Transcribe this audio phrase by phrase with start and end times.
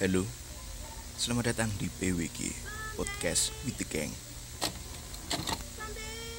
[0.00, 0.24] Halo,
[1.20, 2.56] selamat datang di PWG
[2.96, 4.08] Podcast with the Gang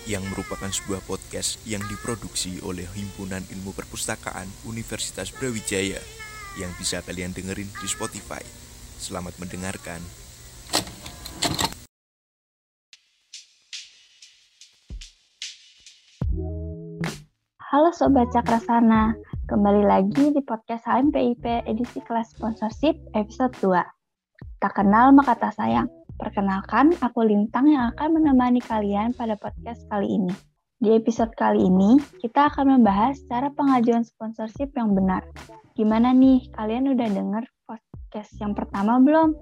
[0.10, 6.02] yang merupakan sebuah podcast yang diproduksi oleh Himpunan Ilmu Perpustakaan Universitas Brawijaya
[6.58, 8.42] yang bisa kalian dengerin di Spotify.
[8.98, 10.02] Selamat mendengarkan.
[17.62, 19.14] Halo Sobat Cakrasana,
[19.52, 23.84] kembali lagi di podcast HMPIP edisi kelas sponsorship episode 2.
[24.64, 25.92] Tak kenal maka tak sayang.
[26.16, 30.32] Perkenalkan, aku Lintang yang akan menemani kalian pada podcast kali ini.
[30.80, 35.28] Di episode kali ini, kita akan membahas cara pengajuan sponsorship yang benar.
[35.76, 39.36] Gimana nih, kalian udah denger podcast yang pertama belum?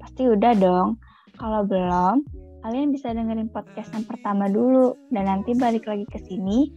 [0.00, 0.96] Pasti udah dong.
[1.36, 2.24] Kalau belum,
[2.64, 6.72] kalian bisa dengerin podcast yang pertama dulu, dan nanti balik lagi ke sini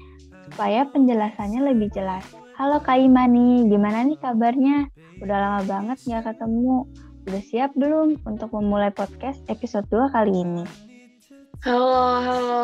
[0.52, 2.43] supaya penjelasannya lebih jelas.
[2.54, 4.86] Halo Kak Imani, gimana nih kabarnya?
[5.18, 6.86] Udah lama banget nggak ketemu.
[7.26, 10.62] Udah siap belum untuk memulai podcast episode 2 kali ini?
[11.66, 12.64] Halo, halo.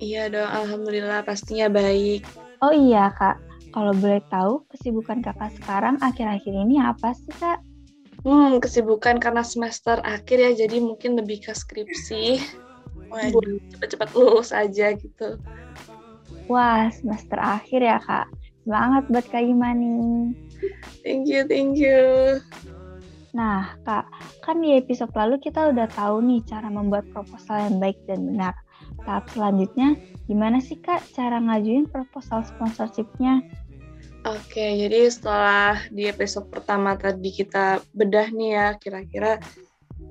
[0.00, 2.24] Iya dong, Alhamdulillah pastinya baik.
[2.64, 3.36] Oh iya Kak,
[3.76, 7.60] kalau boleh tahu kesibukan kakak sekarang akhir-akhir ini apa sih Kak?
[8.24, 12.40] Hmm, kesibukan karena semester akhir ya, jadi mungkin lebih ke skripsi.
[13.12, 15.36] Waduh, cepet-cepet lulus aja gitu.
[16.48, 18.43] Wah, semester akhir ya Kak.
[18.64, 20.32] Semangat buat Kak Imani.
[21.04, 22.40] Thank you, thank you.
[23.36, 24.08] Nah, Kak,
[24.40, 28.56] kan di episode lalu kita udah tahu nih cara membuat proposal yang baik dan benar.
[29.04, 33.44] Tahap selanjutnya, gimana sih Kak cara ngajuin proposal sponsorshipnya?
[34.24, 39.36] Oke, jadi setelah di episode pertama tadi kita bedah nih ya, kira-kira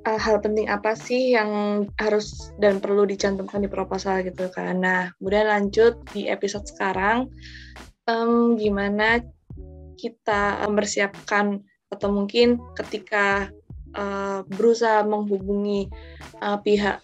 [0.05, 4.83] uh, hal penting apa sih yang harus dan perlu dicantumkan di proposal gitu kan.
[4.83, 7.31] Nah, kemudian lanjut di episode sekarang,
[8.07, 9.23] um, gimana
[9.97, 11.61] kita mempersiapkan
[11.93, 13.53] atau mungkin ketika
[13.93, 15.87] uh, berusaha menghubungi
[16.41, 16.99] uh, pihak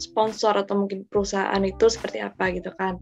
[0.00, 2.96] sponsor atau mungkin perusahaan itu seperti apa gitu kan.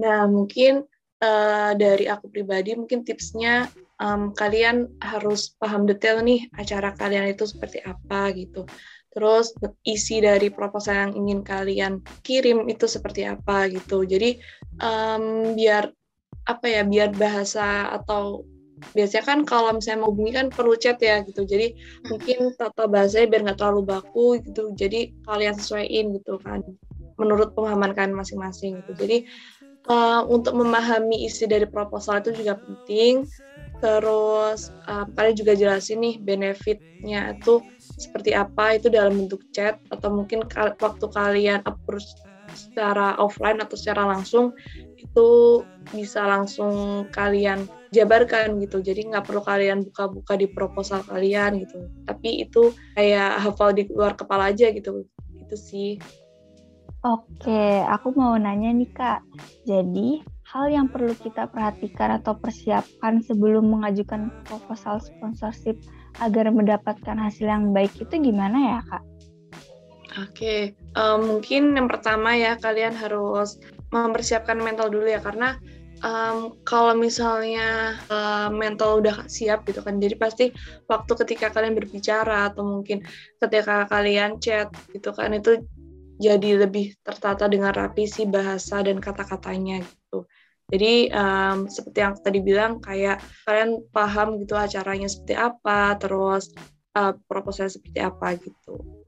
[0.00, 0.82] Nah, mungkin
[1.22, 3.68] uh, dari aku pribadi mungkin tipsnya
[4.02, 8.66] um, kalian harus paham detail nih acara kalian itu seperti apa gitu.
[9.10, 14.06] Terus isi dari proposal yang ingin kalian kirim itu seperti apa gitu.
[14.06, 14.38] Jadi
[14.82, 15.90] um, biar
[16.48, 18.44] apa ya biar bahasa atau
[18.96, 21.44] biasanya kan kalau misalnya mau hubungi kan perlu chat ya gitu.
[21.44, 21.76] Jadi
[22.08, 24.72] mungkin tata bahasanya biar nggak terlalu baku gitu.
[24.72, 26.64] Jadi kalian sesuaiin gitu kan
[27.20, 28.92] menurut pemahaman kalian masing-masing gitu.
[28.96, 29.28] Jadi
[29.92, 33.28] uh, untuk memahami isi dari proposal itu juga penting.
[33.80, 37.64] Terus uh, kalian juga jelasin nih benefitnya itu
[37.96, 40.44] seperti apa itu dalam bentuk chat atau mungkin
[40.80, 42.16] waktu kalian approach
[42.52, 44.52] secara offline atau secara langsung
[45.00, 45.28] itu
[45.90, 52.46] bisa langsung kalian jabarkan gitu jadi nggak perlu kalian buka-buka di proposal kalian gitu tapi
[52.46, 55.08] itu kayak hafal di luar kepala aja gitu
[55.40, 55.90] itu sih
[57.00, 59.24] Oke, aku mau nanya nih Kak.
[59.64, 65.80] Jadi, hal yang perlu kita perhatikan atau persiapkan sebelum mengajukan proposal sponsorship
[66.20, 69.02] agar mendapatkan hasil yang baik itu gimana ya Kak?
[70.28, 73.56] Oke, um, mungkin yang pertama ya kalian harus
[73.90, 75.58] mempersiapkan mental dulu ya karena
[76.00, 80.54] um, kalau misalnya uh, mental udah siap gitu kan, jadi pasti
[80.88, 83.04] waktu ketika kalian berbicara atau mungkin
[83.38, 85.60] ketika kalian chat gitu kan itu
[86.20, 90.28] jadi lebih tertata dengan rapi sih bahasa dan kata-katanya gitu.
[90.70, 93.18] Jadi um, seperti yang tadi bilang kayak
[93.48, 96.52] kalian paham gitu acaranya seperti apa, terus
[96.94, 98.99] uh, proposalnya seperti apa gitu.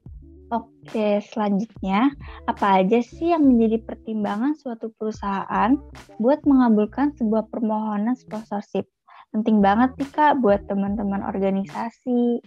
[0.53, 2.13] Oke, selanjutnya
[2.45, 5.73] apa aja sih yang menjadi pertimbangan suatu perusahaan
[6.21, 8.85] buat mengabulkan sebuah permohonan sponsorship?
[9.33, 12.37] Penting banget nih Kak buat teman-teman organisasi.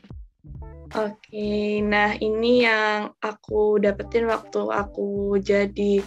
[0.94, 5.98] Oke, nah ini yang aku dapetin waktu aku jadi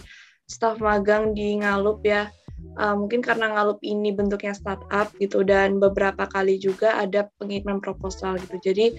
[0.48, 2.32] staf magang di Ngalup ya.
[2.80, 8.40] Uh, mungkin karena Ngalup ini bentuknya startup gitu dan beberapa kali juga ada pengiriman proposal
[8.40, 8.56] gitu.
[8.72, 8.96] Jadi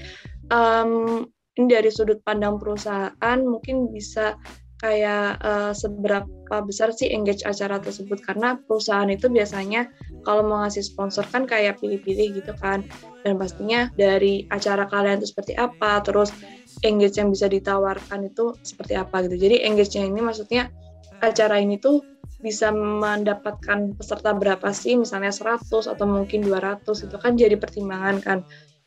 [0.53, 1.25] um,
[1.59, 4.39] ini dari sudut pandang perusahaan mungkin bisa
[4.81, 8.17] kayak uh, seberapa besar sih engage acara tersebut?
[8.25, 9.91] Karena perusahaan itu biasanya
[10.25, 12.81] kalau mau ngasih sponsor kan kayak pilih-pilih gitu kan.
[13.21, 16.33] Dan pastinya dari acara kalian itu seperti apa terus
[16.81, 19.37] engage yang bisa ditawarkan itu seperti apa gitu.
[19.37, 20.73] Jadi engage-nya ini maksudnya
[21.21, 22.01] acara ini tuh
[22.41, 24.97] bisa mendapatkan peserta berapa sih?
[24.97, 25.61] Misalnya 100
[25.93, 28.39] atau mungkin 200 itu kan jadi pertimbangan kan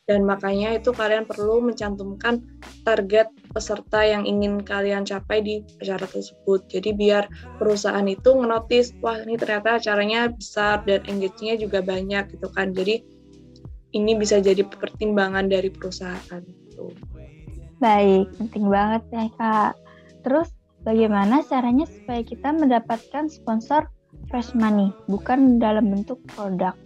[0.05, 2.45] dan makanya itu kalian perlu mencantumkan
[2.85, 6.69] target peserta yang ingin kalian capai di acara tersebut.
[6.69, 7.25] Jadi biar
[7.56, 12.77] perusahaan itu menotis, wah ini ternyata acaranya besar dan engagement-nya juga banyak gitu kan.
[12.77, 13.01] Jadi
[13.97, 16.43] ini bisa jadi pertimbangan dari perusahaan.
[16.45, 16.93] gitu.
[17.81, 19.73] Baik, penting banget ya Kak.
[20.21, 20.53] Terus
[20.85, 23.89] bagaimana caranya supaya kita mendapatkan sponsor
[24.29, 26.77] fresh money, bukan dalam bentuk produk?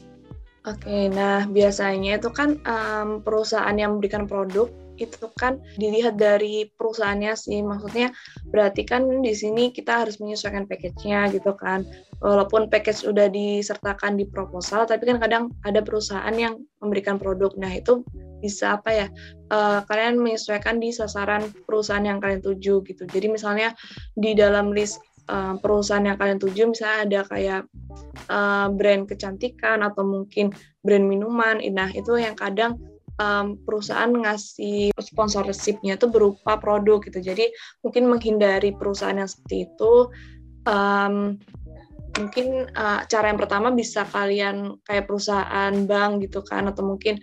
[0.69, 4.69] Oke, nah biasanya itu kan um, perusahaan yang memberikan produk
[5.01, 7.65] itu kan dilihat dari perusahaannya sih.
[7.65, 8.13] Maksudnya
[8.53, 11.89] berarti kan di sini kita harus menyesuaikan package-nya gitu kan.
[12.21, 17.55] Walaupun package udah disertakan di proposal, tapi kan kadang ada perusahaan yang memberikan produk.
[17.57, 18.03] Nah, itu
[18.43, 19.07] bisa apa ya?
[19.49, 23.07] Uh, kalian menyesuaikan di sasaran perusahaan yang kalian tuju gitu.
[23.09, 23.73] Jadi misalnya
[24.19, 27.63] di dalam list uh, perusahaan yang kalian tuju misalnya ada kayak
[28.33, 30.51] uh, brand kecantikan atau mungkin
[30.83, 31.61] brand minuman.
[31.61, 32.81] Nah, itu yang kadang
[33.21, 37.21] um, perusahaan ngasih sponsorshipnya itu berupa produk gitu.
[37.21, 37.51] Jadi
[37.85, 40.09] mungkin menghindari perusahaan yang seperti itu.
[40.65, 41.39] Um,
[42.19, 47.23] mungkin uh, cara yang pertama bisa kalian kayak perusahaan bank gitu kan atau mungkin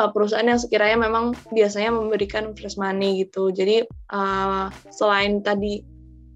[0.00, 3.52] uh, perusahaan yang sekiranya memang biasanya memberikan fresh money gitu.
[3.52, 5.84] Jadi uh, selain tadi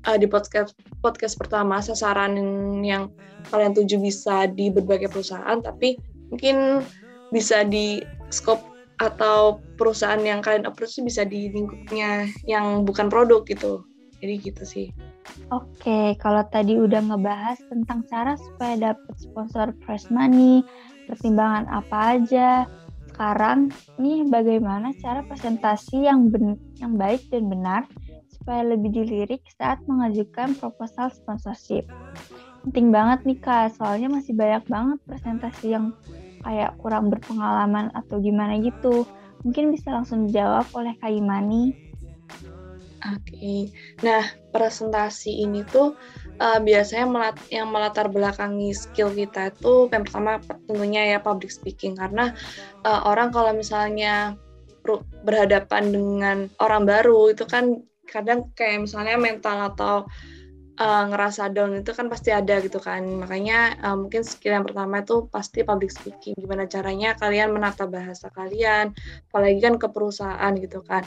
[0.08, 2.36] uh, di podcast podcast pertama sasaran
[2.84, 3.10] yang
[3.52, 5.96] kalian tuju bisa di berbagai perusahaan, tapi
[6.32, 6.84] mungkin
[7.32, 8.00] bisa di
[8.32, 8.62] scope
[9.02, 13.82] atau perusahaan yang kalian approach bisa di lingkupnya yang bukan produk gitu.
[14.22, 14.86] Jadi gitu sih.
[15.52, 20.64] Oke, kalau tadi udah ngebahas tentang cara supaya dapat sponsor fresh money,
[21.10, 22.64] pertimbangan apa aja.
[23.12, 23.70] Sekarang
[24.00, 27.82] nih bagaimana cara presentasi yang ben yang baik dan benar
[28.44, 31.88] supaya lebih dilirik saat mengajukan proposal sponsorship.
[32.60, 35.96] Penting banget nih Kak, soalnya masih banyak banget presentasi yang
[36.44, 39.08] kayak kurang berpengalaman atau gimana gitu.
[39.48, 41.72] Mungkin bisa langsung dijawab oleh Kak Imani.
[43.04, 43.60] Oke, okay.
[44.04, 45.96] nah presentasi ini tuh
[46.40, 51.96] uh, biasanya melat yang melatar belakangi skill kita itu yang pertama tentunya ya public speaking
[52.00, 52.32] karena
[52.84, 54.36] uh, orang kalau misalnya
[55.24, 59.94] berhadapan dengan orang baru itu kan kadang kayak misalnya mental atau
[60.80, 63.02] uh, ngerasa down itu kan pasti ada gitu kan.
[63.04, 66.34] Makanya uh, mungkin skill yang pertama itu pasti public speaking.
[66.38, 68.94] Gimana caranya kalian menata bahasa kalian
[69.30, 71.04] apalagi kan ke perusahaan gitu kan.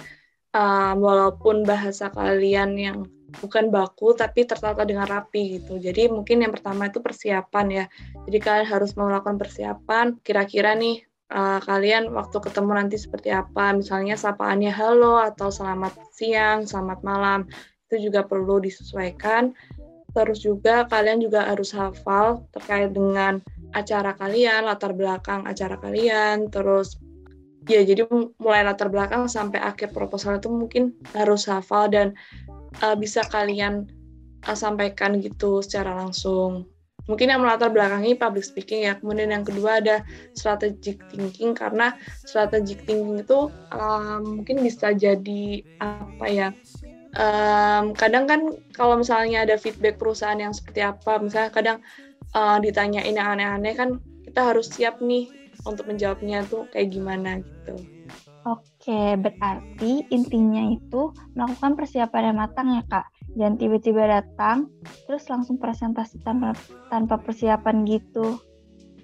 [0.55, 2.97] Uh, walaupun bahasa kalian yang
[3.43, 5.77] bukan baku tapi tertata dengan rapi gitu.
[5.77, 7.85] Jadi mungkin yang pertama itu persiapan ya.
[8.25, 10.17] Jadi kalian harus melakukan persiapan.
[10.23, 16.63] Kira-kira nih uh, kalian waktu ketemu nanti seperti apa misalnya sapaannya halo atau selamat siang
[16.63, 17.39] selamat malam
[17.87, 19.55] itu juga perlu disesuaikan.
[20.11, 23.39] Terus juga kalian juga harus hafal terkait dengan
[23.75, 26.97] acara kalian, latar belakang acara kalian, terus
[27.67, 28.07] ya jadi
[28.39, 32.15] mulai latar belakang sampai akhir proposal itu mungkin harus hafal dan
[32.81, 33.87] uh, bisa kalian
[34.47, 36.65] uh, sampaikan gitu secara langsung.
[37.07, 38.99] Mungkin yang melatar belakangi public speaking ya.
[38.99, 40.03] Kemudian yang kedua ada
[40.35, 41.95] strategic thinking karena
[42.27, 46.49] strategic thinking itu um, mungkin bisa jadi apa ya
[47.17, 48.41] um, kadang kan
[48.75, 51.77] kalau misalnya ada feedback perusahaan yang seperti apa, misalnya kadang
[52.37, 53.89] uh, ditanyain yang aneh-aneh kan
[54.27, 55.31] kita harus siap nih
[55.65, 57.75] untuk menjawabnya tuh kayak gimana gitu.
[58.47, 63.05] Oke, berarti intinya itu melakukan persiapan yang matang ya kak.
[63.37, 64.73] Jangan tiba-tiba datang,
[65.05, 66.57] terus langsung presentasi tanpa
[66.89, 68.41] tanpa persiapan gitu.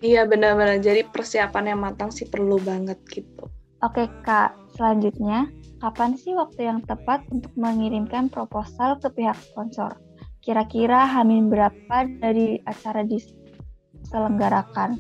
[0.02, 0.82] Iya benar-benar.
[0.82, 3.48] Jadi persiapan yang matang sih perlu banget gitu.
[3.86, 5.48] Oke kak, selanjutnya
[5.84, 9.96] kapan sih waktu yang tepat untuk mengirimkan proposal ke pihak sponsor?
[10.44, 15.00] Kira-kira hamin berapa dari acara diselenggarakan?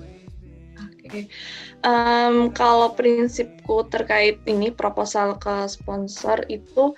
[0.84, 1.24] Oke, okay.
[1.84, 6.96] um, kalau prinsipku terkait ini proposal ke sponsor itu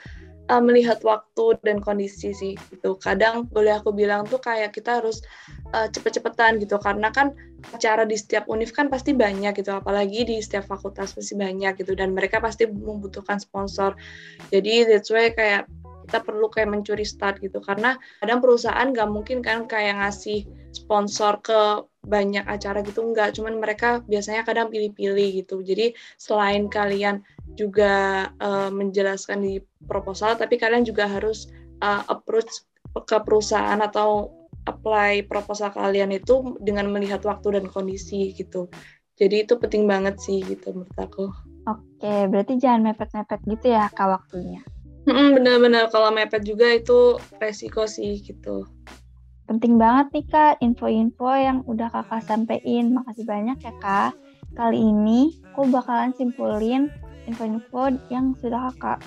[0.50, 2.98] uh, melihat waktu dan kondisi sih gitu.
[3.02, 5.22] Kadang boleh aku bilang tuh kayak kita harus
[5.74, 6.78] uh, cepet-cepetan gitu.
[6.78, 7.34] Karena kan
[7.74, 9.74] acara di setiap univ kan pasti banyak gitu.
[9.74, 11.98] Apalagi di setiap fakultas pasti banyak gitu.
[11.98, 13.98] Dan mereka pasti membutuhkan sponsor.
[14.54, 15.66] Jadi that's why kayak
[16.06, 17.58] kita perlu kayak mencuri start gitu.
[17.66, 23.02] Karena kadang perusahaan nggak mungkin kan kayak ngasih sponsor ke banyak acara gitu.
[23.02, 23.42] Nggak.
[23.42, 25.66] Cuman mereka biasanya kadang pilih-pilih gitu.
[25.66, 27.26] Jadi selain kalian
[27.56, 29.54] juga uh, menjelaskan di
[29.88, 31.50] proposal tapi kalian juga harus
[31.82, 34.32] uh, approach ke perusahaan atau
[34.66, 38.68] apply proposal kalian itu dengan melihat waktu dan kondisi gitu
[39.16, 41.32] jadi itu penting banget sih gitu menurut aku
[41.68, 44.64] oke berarti jangan mepet-mepet gitu ya kak waktunya
[45.06, 48.66] benar-benar kalau mepet juga itu resiko sih gitu.
[49.46, 52.98] Penting banget nih kak info-info yang udah kakak sampein.
[52.98, 54.18] Makasih banyak ya kak.
[54.58, 56.90] Kali ini aku bakalan simpulin
[57.26, 59.02] info-info yang sudah kakak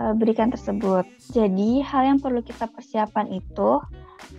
[0.00, 1.04] uh, berikan tersebut.
[1.32, 3.80] Jadi hal yang perlu kita persiapan itu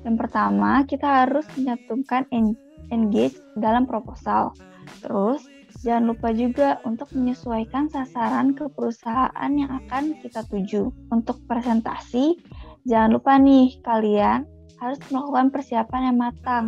[0.03, 2.25] yang pertama kita harus menyantumkan
[2.89, 4.53] engage dalam proposal.
[5.01, 5.45] Terus
[5.85, 10.89] Jangan lupa juga untuk menyesuaikan sasaran ke perusahaan yang akan kita tuju.
[11.13, 12.33] Untuk presentasi,
[12.89, 14.49] jangan lupa nih kalian
[14.81, 16.65] harus melakukan persiapan yang matang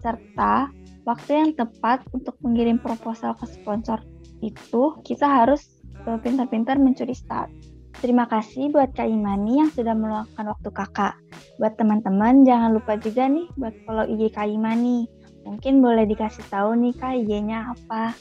[0.00, 0.72] serta
[1.04, 4.00] waktu yang tepat untuk mengirim proposal ke sponsor
[4.40, 5.68] itu kita harus
[6.04, 7.48] eh, pintar-pintar mencuri start.
[7.96, 11.16] Terima kasih buat Kak Imani yang sudah meluangkan waktu kakak.
[11.56, 15.08] Buat teman-teman, jangan lupa juga nih buat follow IG Kak Imani.
[15.48, 18.12] Mungkin boleh dikasih tahu nih Kak IG-nya apa.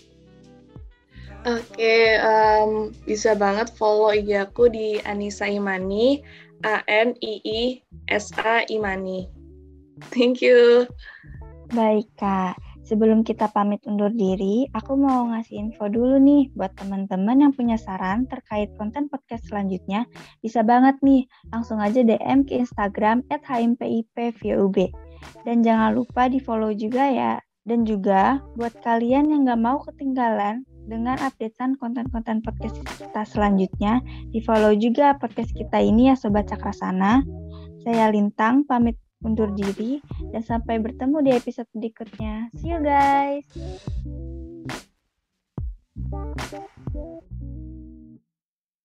[1.46, 6.24] Oke, okay, um, bisa banget follow IG aku di Anissa Imani,
[6.64, 7.62] A N I I
[8.08, 9.28] S A Imani.
[10.16, 10.88] Thank you.
[11.76, 12.56] Baik Kak.
[12.86, 17.82] Sebelum kita pamit undur diri, aku mau ngasih info dulu nih buat teman-teman yang punya
[17.82, 20.06] saran terkait konten podcast selanjutnya.
[20.46, 24.78] Bisa banget nih, langsung aja DM ke Instagram at hmpipvub.
[25.42, 27.34] Dan jangan lupa di follow juga ya.
[27.66, 34.38] Dan juga buat kalian yang gak mau ketinggalan dengan updatean konten-konten podcast kita selanjutnya, di
[34.46, 37.26] follow juga podcast kita ini ya Sobat Cakrasana.
[37.82, 42.54] Saya Lintang, pamit undur diri dan sampai bertemu di episode berikutnya.
[42.54, 43.50] See you guys.